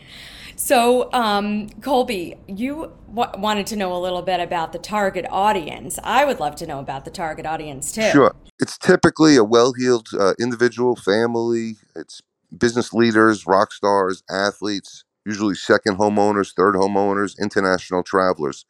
So, 0.57 1.13
um, 1.13 1.69
Colby, 1.83 2.37
you 2.49 2.93
w- 3.15 3.41
wanted 3.41 3.67
to 3.69 3.77
know 3.77 3.95
a 3.95 4.01
little 4.01 4.23
bit 4.23 4.41
about 4.41 4.73
the 4.73 4.79
target 4.79 5.27
audience. 5.31 5.99
I 6.03 6.25
would 6.25 6.41
love 6.41 6.57
to 6.57 6.67
know 6.67 6.81
about 6.81 7.05
the 7.05 7.11
target 7.11 7.45
audience 7.47 7.93
too. 7.93 8.11
Sure. 8.11 8.35
It's 8.59 8.79
typically 8.79 9.37
a 9.37 9.45
well 9.45 9.75
heeled 9.75 10.09
uh, 10.19 10.33
individual, 10.41 10.97
family. 10.97 11.77
It's 11.95 12.23
business 12.57 12.95
leaders, 12.95 13.47
rock 13.47 13.73
stars, 13.73 14.23
athletes, 14.31 15.05
usually 15.27 15.55
second 15.55 15.99
homeowners, 15.99 16.55
third 16.55 16.75
homeowners, 16.75 17.39
international 17.39 18.03
travelers. 18.03 18.65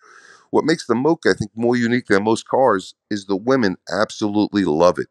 What 0.50 0.64
makes 0.64 0.86
the 0.86 0.94
Mocha, 0.94 1.30
I 1.30 1.34
think, 1.34 1.52
more 1.54 1.76
unique 1.76 2.06
than 2.06 2.24
most 2.24 2.48
cars 2.48 2.94
is 3.10 3.26
the 3.26 3.36
women 3.36 3.76
absolutely 3.90 4.64
love 4.64 4.98
it. 4.98 5.08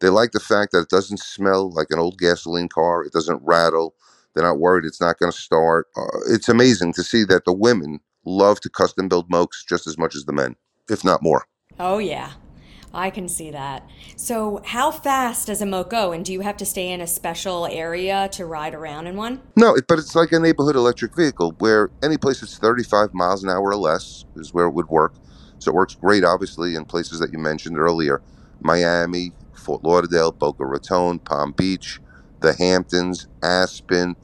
They 0.00 0.08
like 0.08 0.32
the 0.32 0.40
fact 0.40 0.72
that 0.72 0.82
it 0.82 0.88
doesn't 0.88 1.20
smell 1.20 1.70
like 1.70 1.88
an 1.90 1.98
old 1.98 2.18
gasoline 2.18 2.68
car, 2.68 3.02
it 3.04 3.12
doesn't 3.12 3.42
rattle. 3.42 3.94
They're 4.34 4.44
not 4.44 4.58
worried 4.58 4.84
it's 4.84 5.00
not 5.00 5.18
going 5.18 5.32
to 5.32 5.38
start. 5.38 5.86
Uh, 5.96 6.18
it's 6.28 6.48
amazing 6.48 6.92
to 6.94 7.02
see 7.02 7.24
that 7.24 7.44
the 7.44 7.52
women 7.52 8.00
love 8.24 8.60
to 8.60 8.70
custom 8.70 9.08
build 9.08 9.30
Mokes 9.30 9.64
just 9.64 9.86
as 9.86 9.96
much 9.98 10.14
as 10.14 10.24
the 10.24 10.32
men, 10.32 10.56
if 10.90 11.04
not 11.04 11.22
more. 11.22 11.46
Oh, 11.78 11.98
yeah. 11.98 12.32
I 12.94 13.10
can 13.10 13.28
see 13.28 13.50
that. 13.50 13.88
So, 14.14 14.62
how 14.64 14.92
fast 14.92 15.48
does 15.48 15.60
a 15.60 15.66
moke 15.66 15.90
go? 15.90 16.12
And 16.12 16.24
do 16.24 16.32
you 16.32 16.40
have 16.40 16.56
to 16.58 16.64
stay 16.64 16.90
in 16.90 17.00
a 17.00 17.08
special 17.08 17.66
area 17.66 18.28
to 18.32 18.46
ride 18.46 18.72
around 18.72 19.08
in 19.08 19.16
one? 19.16 19.42
No, 19.56 19.76
but 19.88 19.98
it's 19.98 20.14
like 20.14 20.30
a 20.30 20.38
neighborhood 20.38 20.76
electric 20.76 21.16
vehicle 21.16 21.56
where 21.58 21.90
any 22.04 22.16
place 22.16 22.40
that's 22.40 22.56
35 22.56 23.12
miles 23.12 23.42
an 23.42 23.50
hour 23.50 23.64
or 23.64 23.76
less 23.76 24.24
is 24.36 24.54
where 24.54 24.66
it 24.66 24.74
would 24.74 24.88
work. 24.88 25.14
So 25.58 25.72
it 25.72 25.74
works 25.74 25.96
great, 25.96 26.24
obviously, 26.24 26.76
in 26.76 26.84
places 26.84 27.18
that 27.18 27.32
you 27.32 27.38
mentioned 27.38 27.78
earlier 27.78 28.22
Miami, 28.60 29.32
Fort 29.52 29.82
Lauderdale, 29.82 30.30
Boca 30.30 30.64
Raton, 30.64 31.18
Palm 31.18 31.52
Beach, 31.52 32.00
the 32.44 32.54
Hamptons, 32.54 33.28
Aspen, 33.42 34.16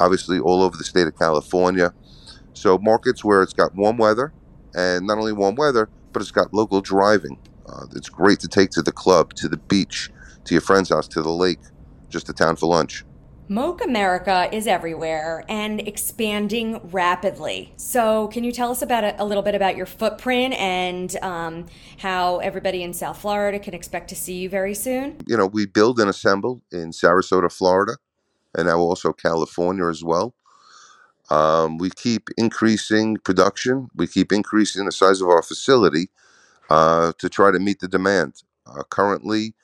obviously 0.00 0.40
all 0.40 0.62
over 0.62 0.76
the 0.78 0.84
state 0.84 1.08
of 1.08 1.18
California. 1.18 1.94
So 2.54 2.78
markets 2.78 3.24
where 3.24 3.42
it's 3.42 3.54
got 3.54 3.74
warm 3.76 3.98
weather, 3.98 4.34
and 4.74 5.06
not 5.06 5.18
only 5.18 5.32
warm 5.32 5.56
weather, 5.56 5.90
but 6.12 6.22
it's 6.22 6.32
got 6.32 6.54
local 6.54 6.82
driving. 6.82 7.38
Uh, 7.66 7.86
it's 7.96 8.10
great 8.10 8.40
to 8.40 8.48
take 8.48 8.70
to 8.72 8.82
the 8.82 8.92
club, 8.92 9.34
to 9.34 9.48
the 9.48 9.58
beach, 9.58 10.10
to 10.44 10.54
your 10.54 10.62
friend's 10.62 10.90
house, 10.90 11.08
to 11.08 11.22
the 11.22 11.30
lake, 11.30 11.60
just 12.10 12.26
to 12.26 12.34
town 12.34 12.56
for 12.56 12.68
lunch. 12.68 13.04
Moke 13.50 13.84
America 13.84 14.48
is 14.52 14.68
everywhere 14.68 15.44
and 15.48 15.80
expanding 15.80 16.80
rapidly. 16.92 17.72
So, 17.76 18.28
can 18.28 18.44
you 18.44 18.52
tell 18.52 18.70
us 18.70 18.80
about 18.80 19.02
a, 19.02 19.20
a 19.20 19.24
little 19.24 19.42
bit 19.42 19.56
about 19.56 19.76
your 19.76 19.86
footprint 19.86 20.54
and 20.54 21.16
um, 21.20 21.66
how 21.98 22.38
everybody 22.38 22.84
in 22.84 22.92
South 22.92 23.20
Florida 23.20 23.58
can 23.58 23.74
expect 23.74 24.08
to 24.10 24.14
see 24.14 24.34
you 24.34 24.48
very 24.48 24.72
soon? 24.72 25.16
You 25.26 25.36
know, 25.36 25.48
we 25.48 25.66
build 25.66 25.98
and 25.98 26.08
assemble 26.08 26.62
in 26.70 26.92
Sarasota, 26.92 27.50
Florida, 27.50 27.96
and 28.54 28.68
now 28.68 28.78
also 28.78 29.12
California 29.12 29.88
as 29.88 30.04
well. 30.04 30.32
Um, 31.28 31.76
we 31.76 31.90
keep 31.90 32.28
increasing 32.38 33.16
production. 33.16 33.88
We 33.96 34.06
keep 34.06 34.30
increasing 34.30 34.84
the 34.84 34.92
size 34.92 35.20
of 35.20 35.26
our 35.26 35.42
facility 35.42 36.10
uh, 36.70 37.14
to 37.18 37.28
try 37.28 37.50
to 37.50 37.58
meet 37.58 37.80
the 37.80 37.88
demand. 37.88 38.44
Uh, 38.64 38.84
currently, 38.84 39.54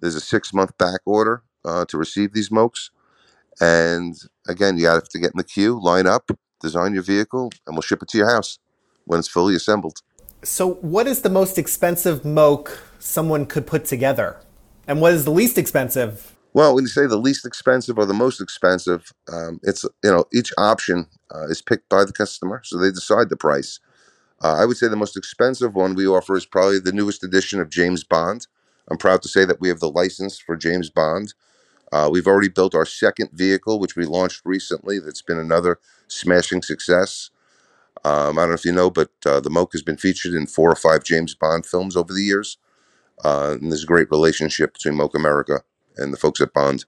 there's 0.00 0.14
a 0.14 0.20
six 0.20 0.54
month 0.54 0.78
back 0.78 1.00
order 1.04 1.42
uh, 1.64 1.84
to 1.86 1.98
receive 1.98 2.34
these 2.34 2.52
mokes. 2.52 2.92
And 3.60 4.16
again, 4.48 4.78
you 4.78 4.86
have 4.86 5.08
to 5.08 5.18
get 5.18 5.32
in 5.32 5.38
the 5.38 5.44
queue, 5.44 5.80
line 5.82 6.06
up, 6.06 6.30
design 6.60 6.94
your 6.94 7.02
vehicle, 7.02 7.50
and 7.66 7.74
we'll 7.74 7.82
ship 7.82 8.02
it 8.02 8.08
to 8.08 8.18
your 8.18 8.30
house 8.30 8.58
when 9.04 9.18
it's 9.18 9.28
fully 9.28 9.54
assembled. 9.54 10.00
So, 10.44 10.74
what 10.74 11.06
is 11.06 11.22
the 11.22 11.30
most 11.30 11.58
expensive 11.58 12.24
moke 12.24 12.82
someone 12.98 13.46
could 13.46 13.66
put 13.66 13.84
together? 13.84 14.40
And 14.88 15.00
what 15.00 15.12
is 15.12 15.24
the 15.24 15.30
least 15.30 15.58
expensive? 15.58 16.36
Well, 16.54 16.74
when 16.74 16.84
you 16.84 16.88
say 16.88 17.06
the 17.06 17.16
least 17.16 17.46
expensive 17.46 17.96
or 17.96 18.04
the 18.04 18.14
most 18.14 18.40
expensive, 18.40 19.12
um, 19.32 19.60
it's 19.62 19.84
you 20.04 20.10
know 20.10 20.24
each 20.34 20.52
option 20.58 21.06
uh, 21.34 21.46
is 21.46 21.62
picked 21.62 21.88
by 21.88 22.04
the 22.04 22.12
customer, 22.12 22.60
so 22.64 22.78
they 22.78 22.90
decide 22.90 23.28
the 23.28 23.36
price. 23.36 23.80
Uh, 24.42 24.54
I 24.54 24.64
would 24.64 24.76
say 24.76 24.88
the 24.88 24.96
most 24.96 25.16
expensive 25.16 25.74
one 25.74 25.94
we 25.94 26.06
offer 26.06 26.36
is 26.36 26.44
probably 26.44 26.80
the 26.80 26.92
newest 26.92 27.22
edition 27.22 27.60
of 27.60 27.70
James 27.70 28.02
Bond. 28.02 28.48
I'm 28.90 28.98
proud 28.98 29.22
to 29.22 29.28
say 29.28 29.44
that 29.44 29.60
we 29.60 29.68
have 29.68 29.78
the 29.78 29.88
license 29.88 30.38
for 30.38 30.56
James 30.56 30.90
Bond. 30.90 31.34
Uh, 31.92 32.08
we've 32.10 32.26
already 32.26 32.48
built 32.48 32.74
our 32.74 32.86
second 32.86 33.30
vehicle, 33.32 33.78
which 33.78 33.96
we 33.96 34.06
launched 34.06 34.42
recently. 34.44 34.98
That's 34.98 35.22
been 35.22 35.38
another 35.38 35.78
smashing 36.08 36.62
success. 36.62 37.30
Um, 38.04 38.38
I 38.38 38.42
don't 38.42 38.48
know 38.48 38.54
if 38.54 38.64
you 38.64 38.72
know, 38.72 38.90
but 38.90 39.10
uh, 39.26 39.40
the 39.40 39.50
Moke 39.50 39.72
has 39.72 39.82
been 39.82 39.98
featured 39.98 40.34
in 40.34 40.46
four 40.46 40.70
or 40.70 40.74
five 40.74 41.04
James 41.04 41.34
Bond 41.34 41.66
films 41.66 41.96
over 41.96 42.12
the 42.12 42.22
years. 42.22 42.56
Uh, 43.24 43.56
and 43.60 43.70
there's 43.70 43.84
a 43.84 43.86
great 43.86 44.10
relationship 44.10 44.72
between 44.72 44.96
Moke 44.96 45.14
America 45.14 45.60
and 45.96 46.12
the 46.12 46.16
folks 46.16 46.40
at 46.40 46.52
Bond. 46.52 46.84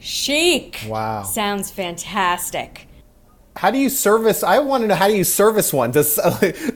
Chic. 0.00 0.84
Wow. 0.86 1.22
Sounds 1.22 1.70
fantastic. 1.70 2.88
How 3.56 3.70
do 3.70 3.78
you 3.78 3.88
service? 3.88 4.42
I 4.42 4.58
want 4.58 4.82
to 4.82 4.88
know 4.88 4.94
how 4.94 5.08
do 5.08 5.16
you 5.16 5.24
service 5.24 5.72
one? 5.72 5.92
Does 5.92 6.18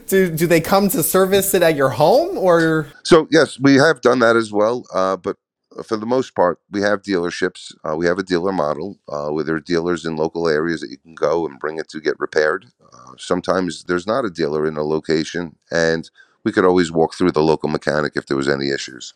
do 0.07 0.31
do 0.31 0.47
they 0.47 0.61
come 0.61 0.87
to 0.89 1.03
service 1.03 1.53
it 1.53 1.61
at 1.61 1.75
your 1.75 1.89
home 1.89 2.37
or? 2.37 2.87
So 3.03 3.27
yes, 3.31 3.59
we 3.59 3.75
have 3.75 4.01
done 4.01 4.19
that 4.19 4.37
as 4.37 4.51
well. 4.51 4.85
Uh, 4.93 5.17
but 5.17 5.37
for 5.83 5.97
the 5.97 6.05
most 6.05 6.35
part, 6.35 6.59
we 6.71 6.81
have 6.81 7.01
dealerships. 7.01 7.73
Uh, 7.83 7.95
we 7.95 8.05
have 8.05 8.19
a 8.19 8.23
dealer 8.23 8.51
model 8.51 8.99
uh, 9.07 9.29
where 9.29 9.43
there 9.43 9.55
are 9.55 9.61
dealers 9.61 10.05
in 10.05 10.15
local 10.15 10.47
areas 10.47 10.81
that 10.81 10.89
you 10.89 10.97
can 10.97 11.15
go 11.15 11.45
and 11.45 11.59
bring 11.59 11.77
it 11.77 11.89
to 11.89 12.01
get 12.01 12.19
repaired. 12.19 12.67
Uh, 12.93 13.13
sometimes 13.17 13.83
there's 13.85 14.07
not 14.07 14.25
a 14.25 14.29
dealer 14.29 14.67
in 14.67 14.77
a 14.77 14.83
location, 14.83 15.55
and 15.71 16.09
we 16.43 16.51
could 16.51 16.65
always 16.65 16.91
walk 16.91 17.13
through 17.15 17.31
the 17.31 17.43
local 17.43 17.69
mechanic 17.69 18.13
if 18.15 18.25
there 18.25 18.37
was 18.37 18.49
any 18.49 18.69
issues. 18.69 19.13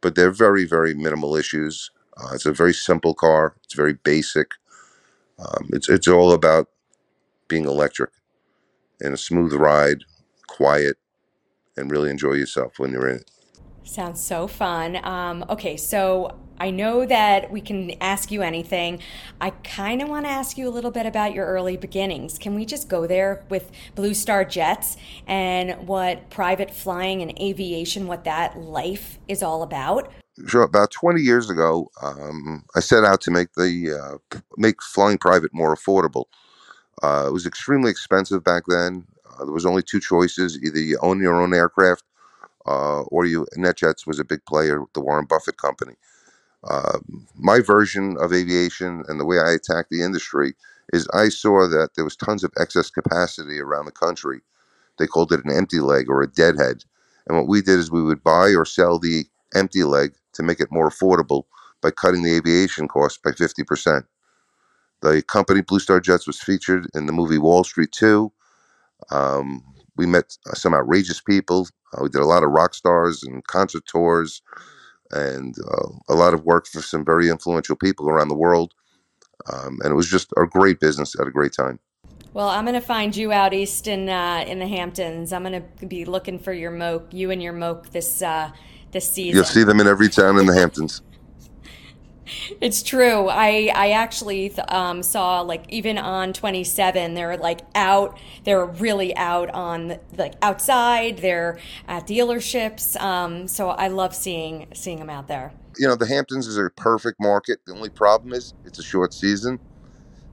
But 0.00 0.14
they're 0.14 0.30
very, 0.30 0.64
very 0.66 0.94
minimal 0.94 1.36
issues. 1.36 1.90
Uh, 2.16 2.30
it's 2.34 2.46
a 2.46 2.52
very 2.52 2.74
simple 2.74 3.14
car. 3.14 3.56
It's 3.64 3.74
very 3.74 3.94
basic. 3.94 4.52
Um, 5.38 5.70
it's 5.72 5.88
it's 5.88 6.08
all 6.08 6.32
about 6.32 6.68
being 7.48 7.64
electric 7.66 8.10
and 9.00 9.14
a 9.14 9.18
smooth 9.18 9.52
ride, 9.54 10.04
quiet, 10.48 10.96
and 11.76 11.90
really 11.90 12.10
enjoy 12.10 12.32
yourself 12.34 12.78
when 12.78 12.92
you're 12.92 13.08
in 13.08 13.16
it. 13.18 13.30
Sounds 13.84 14.22
so 14.22 14.46
fun. 14.48 14.98
Um, 15.04 15.44
okay, 15.50 15.76
so 15.76 16.36
I 16.58 16.70
know 16.70 17.04
that 17.04 17.50
we 17.50 17.60
can 17.60 17.92
ask 18.00 18.30
you 18.30 18.42
anything. 18.42 19.00
I 19.40 19.50
kind 19.50 20.00
of 20.00 20.08
want 20.08 20.24
to 20.24 20.30
ask 20.30 20.56
you 20.56 20.68
a 20.68 20.70
little 20.70 20.90
bit 20.90 21.04
about 21.04 21.34
your 21.34 21.46
early 21.46 21.76
beginnings. 21.76 22.38
Can 22.38 22.54
we 22.54 22.64
just 22.64 22.88
go 22.88 23.06
there 23.06 23.44
with 23.50 23.70
Blue 23.94 24.14
Star 24.14 24.44
Jets 24.44 24.96
and 25.26 25.86
what 25.86 26.30
private 26.30 26.72
flying 26.72 27.22
and 27.22 27.38
aviation, 27.38 28.06
what 28.06 28.24
that 28.24 28.58
life 28.58 29.18
is 29.28 29.42
all 29.42 29.62
about? 29.62 30.10
Sure. 30.46 30.62
About 30.62 30.90
20 30.90 31.20
years 31.20 31.50
ago, 31.50 31.90
um, 32.02 32.64
I 32.74 32.80
set 32.80 33.04
out 33.04 33.20
to 33.22 33.30
make 33.30 33.52
the 33.54 34.18
uh, 34.32 34.38
make 34.56 34.82
flying 34.82 35.18
private 35.18 35.52
more 35.52 35.74
affordable. 35.74 36.24
Uh, 37.02 37.26
it 37.28 37.32
was 37.32 37.46
extremely 37.46 37.90
expensive 37.90 38.42
back 38.42 38.64
then. 38.66 39.06
Uh, 39.28 39.44
there 39.44 39.54
was 39.54 39.66
only 39.66 39.82
two 39.82 40.00
choices: 40.00 40.58
either 40.62 40.78
you 40.78 40.98
own 41.02 41.20
your 41.20 41.40
own 41.40 41.54
aircraft, 41.54 42.02
uh, 42.66 43.02
or 43.02 43.26
you. 43.26 43.46
NetJets 43.56 44.06
was 44.06 44.18
a 44.20 44.24
big 44.24 44.44
player, 44.46 44.82
with 44.82 44.92
the 44.94 45.00
Warren 45.02 45.26
Buffett 45.26 45.58
company. 45.58 45.94
Uh, 46.64 46.98
my 47.36 47.60
version 47.60 48.16
of 48.20 48.32
aviation 48.32 49.04
and 49.08 49.18
the 49.20 49.24
way 49.24 49.38
I 49.38 49.52
attacked 49.52 49.90
the 49.90 50.02
industry 50.02 50.54
is 50.92 51.08
I 51.14 51.28
saw 51.28 51.68
that 51.68 51.90
there 51.96 52.04
was 52.04 52.16
tons 52.16 52.44
of 52.44 52.52
excess 52.60 52.90
capacity 52.90 53.60
around 53.60 53.86
the 53.86 53.92
country. 53.92 54.40
They 54.98 55.06
called 55.06 55.32
it 55.32 55.44
an 55.44 55.52
empty 55.56 55.80
leg 55.80 56.10
or 56.10 56.22
a 56.22 56.28
deadhead. 56.28 56.84
And 57.28 57.36
what 57.38 57.48
we 57.48 57.62
did 57.62 57.78
is 57.78 57.90
we 57.90 58.02
would 58.02 58.22
buy 58.24 58.50
or 58.54 58.64
sell 58.66 58.98
the 58.98 59.26
empty 59.54 59.84
leg 59.84 60.14
to 60.34 60.42
make 60.42 60.60
it 60.60 60.72
more 60.72 60.90
affordable 60.90 61.44
by 61.82 61.90
cutting 61.90 62.22
the 62.22 62.36
aviation 62.36 62.88
cost 62.88 63.22
by 63.22 63.30
50%. 63.30 64.04
The 65.02 65.22
company 65.22 65.62
Blue 65.62 65.80
Star 65.80 66.00
Jets 66.00 66.26
was 66.26 66.40
featured 66.42 66.88
in 66.94 67.06
the 67.06 67.12
movie 67.12 67.38
Wall 67.38 67.64
Street 67.64 67.92
2. 67.92 68.32
Um, 69.10 69.62
we 69.96 70.06
met 70.06 70.36
some 70.54 70.74
outrageous 70.74 71.20
people. 71.20 71.68
Uh, 71.92 72.02
we 72.02 72.08
did 72.08 72.20
a 72.20 72.26
lot 72.26 72.42
of 72.42 72.50
rock 72.50 72.74
stars 72.74 73.22
and 73.22 73.46
concert 73.46 73.84
tours 73.86 74.42
and 75.10 75.54
uh, 75.70 75.88
a 76.08 76.14
lot 76.14 76.34
of 76.34 76.44
work 76.44 76.66
for 76.66 76.82
some 76.82 77.04
very 77.04 77.28
influential 77.28 77.76
people 77.76 78.08
around 78.08 78.28
the 78.28 78.34
world. 78.34 78.74
Um, 79.52 79.78
and 79.82 79.92
it 79.92 79.94
was 79.94 80.08
just 80.08 80.32
a 80.36 80.46
great 80.46 80.80
business 80.80 81.18
at 81.18 81.26
a 81.26 81.30
great 81.30 81.52
time. 81.52 81.78
Well, 82.32 82.48
I'm 82.48 82.64
going 82.64 82.74
to 82.74 82.80
find 82.80 83.14
you 83.14 83.30
out 83.30 83.54
east 83.54 83.86
in 83.86 84.08
uh, 84.08 84.44
in 84.46 84.58
the 84.58 84.66
Hamptons. 84.66 85.32
I'm 85.32 85.44
going 85.44 85.62
to 85.78 85.86
be 85.86 86.04
looking 86.04 86.38
for 86.38 86.52
your 86.52 86.72
moke, 86.72 87.08
you 87.12 87.30
and 87.30 87.40
your 87.40 87.52
moke 87.52 87.90
this 87.90 88.22
uh, 88.22 88.50
this 88.90 89.08
season. 89.08 89.36
You'll 89.36 89.44
see 89.44 89.62
them 89.62 89.78
in 89.78 89.86
every 89.86 90.08
town 90.08 90.38
in 90.38 90.46
the 90.46 90.54
Hamptons. 90.54 91.02
It's 92.60 92.82
true. 92.82 93.28
I 93.28 93.70
I 93.74 93.90
actually 93.90 94.56
um, 94.58 95.02
saw 95.02 95.40
like 95.40 95.64
even 95.68 95.98
on 95.98 96.32
27, 96.32 97.14
they're 97.14 97.36
like 97.36 97.60
out. 97.74 98.18
They're 98.44 98.66
really 98.66 99.14
out 99.16 99.50
on 99.50 99.98
like 100.16 100.34
outside. 100.42 101.18
They're 101.18 101.58
at 101.88 102.06
dealerships. 102.06 103.00
Um, 103.00 103.48
so 103.48 103.70
I 103.70 103.88
love 103.88 104.14
seeing 104.14 104.68
seeing 104.74 104.98
them 104.98 105.10
out 105.10 105.28
there. 105.28 105.52
You 105.76 105.88
know, 105.88 105.96
the 105.96 106.06
Hamptons 106.06 106.46
is 106.46 106.56
a 106.56 106.70
perfect 106.70 107.20
market. 107.20 107.58
The 107.66 107.72
only 107.72 107.90
problem 107.90 108.32
is 108.32 108.54
it's 108.64 108.78
a 108.78 108.82
short 108.82 109.12
season. 109.12 109.58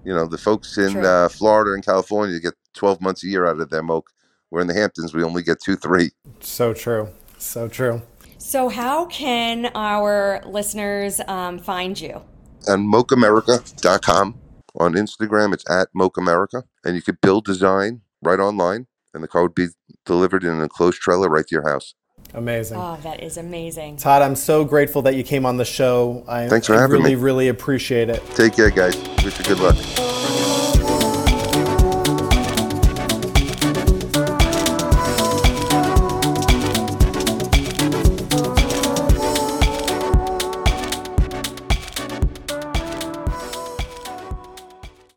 You 0.04 0.14
know, 0.14 0.28
the 0.28 0.38
folks 0.38 0.78
in 0.78 1.06
uh, 1.06 1.30
Florida 1.30 1.74
and 1.74 1.86
California 1.86 2.40
get 2.40 2.56
12 2.74 3.02
months 3.02 3.24
a 3.24 3.28
year 3.28 3.46
out 3.46 3.60
of 3.60 3.70
their 3.70 3.84
moke. 3.84 4.10
Where 4.50 4.62
in 4.62 4.68
the 4.68 4.74
Hamptons, 4.74 5.14
we 5.14 5.24
only 5.24 5.44
get 5.44 5.62
two, 5.62 5.78
three. 5.78 6.12
So 6.42 6.74
true. 6.74 7.10
So 7.38 7.70
true. 7.70 8.02
So, 8.44 8.70
how 8.70 9.06
can 9.06 9.72
our 9.76 10.42
listeners 10.48 11.22
um, 11.28 11.60
find 11.60 12.00
you? 12.00 12.24
On 12.68 12.92
mokeamerica.com 12.92 14.36
On 14.76 14.94
Instagram, 14.94 15.54
it's 15.54 15.70
at 15.70 15.90
Moke 15.94 16.18
America, 16.18 16.64
and 16.84 16.96
you 16.96 17.04
could 17.04 17.22
build 17.22 17.46
design 17.46 18.02
right 18.24 18.40
online, 18.40 18.88
and 19.14 19.24
the 19.24 19.28
car 19.28 19.44
would 19.44 19.54
be 19.54 19.68
delivered 20.08 20.44
in 20.44 20.50
an 20.50 20.62
enclosed 20.62 21.00
trailer 21.00 21.30
right 21.30 21.46
to 21.46 21.56
your 21.56 21.70
house. 21.70 21.94
Amazing. 22.34 22.78
Oh, 22.78 22.98
that 23.04 23.22
is 23.22 23.38
amazing. 23.38 23.98
Todd, 23.98 24.24
I'm 24.24 24.36
so 24.36 24.66
grateful 24.66 25.04
that 25.04 25.16
you 25.16 25.24
came 25.24 25.46
on 25.46 25.58
the 25.58 25.66
show. 25.66 26.26
I, 26.28 26.50
Thanks 26.50 26.66
for 26.66 26.76
I 26.76 26.82
having 26.82 26.98
really, 26.98 27.16
me. 27.16 27.22
really 27.22 27.48
appreciate 27.48 28.10
it. 28.10 28.26
Take 28.34 28.56
care, 28.56 28.72
guys. 28.72 28.98
Wish 29.24 29.38
you 29.38 29.46
good 29.46 29.60
luck. 29.60 30.41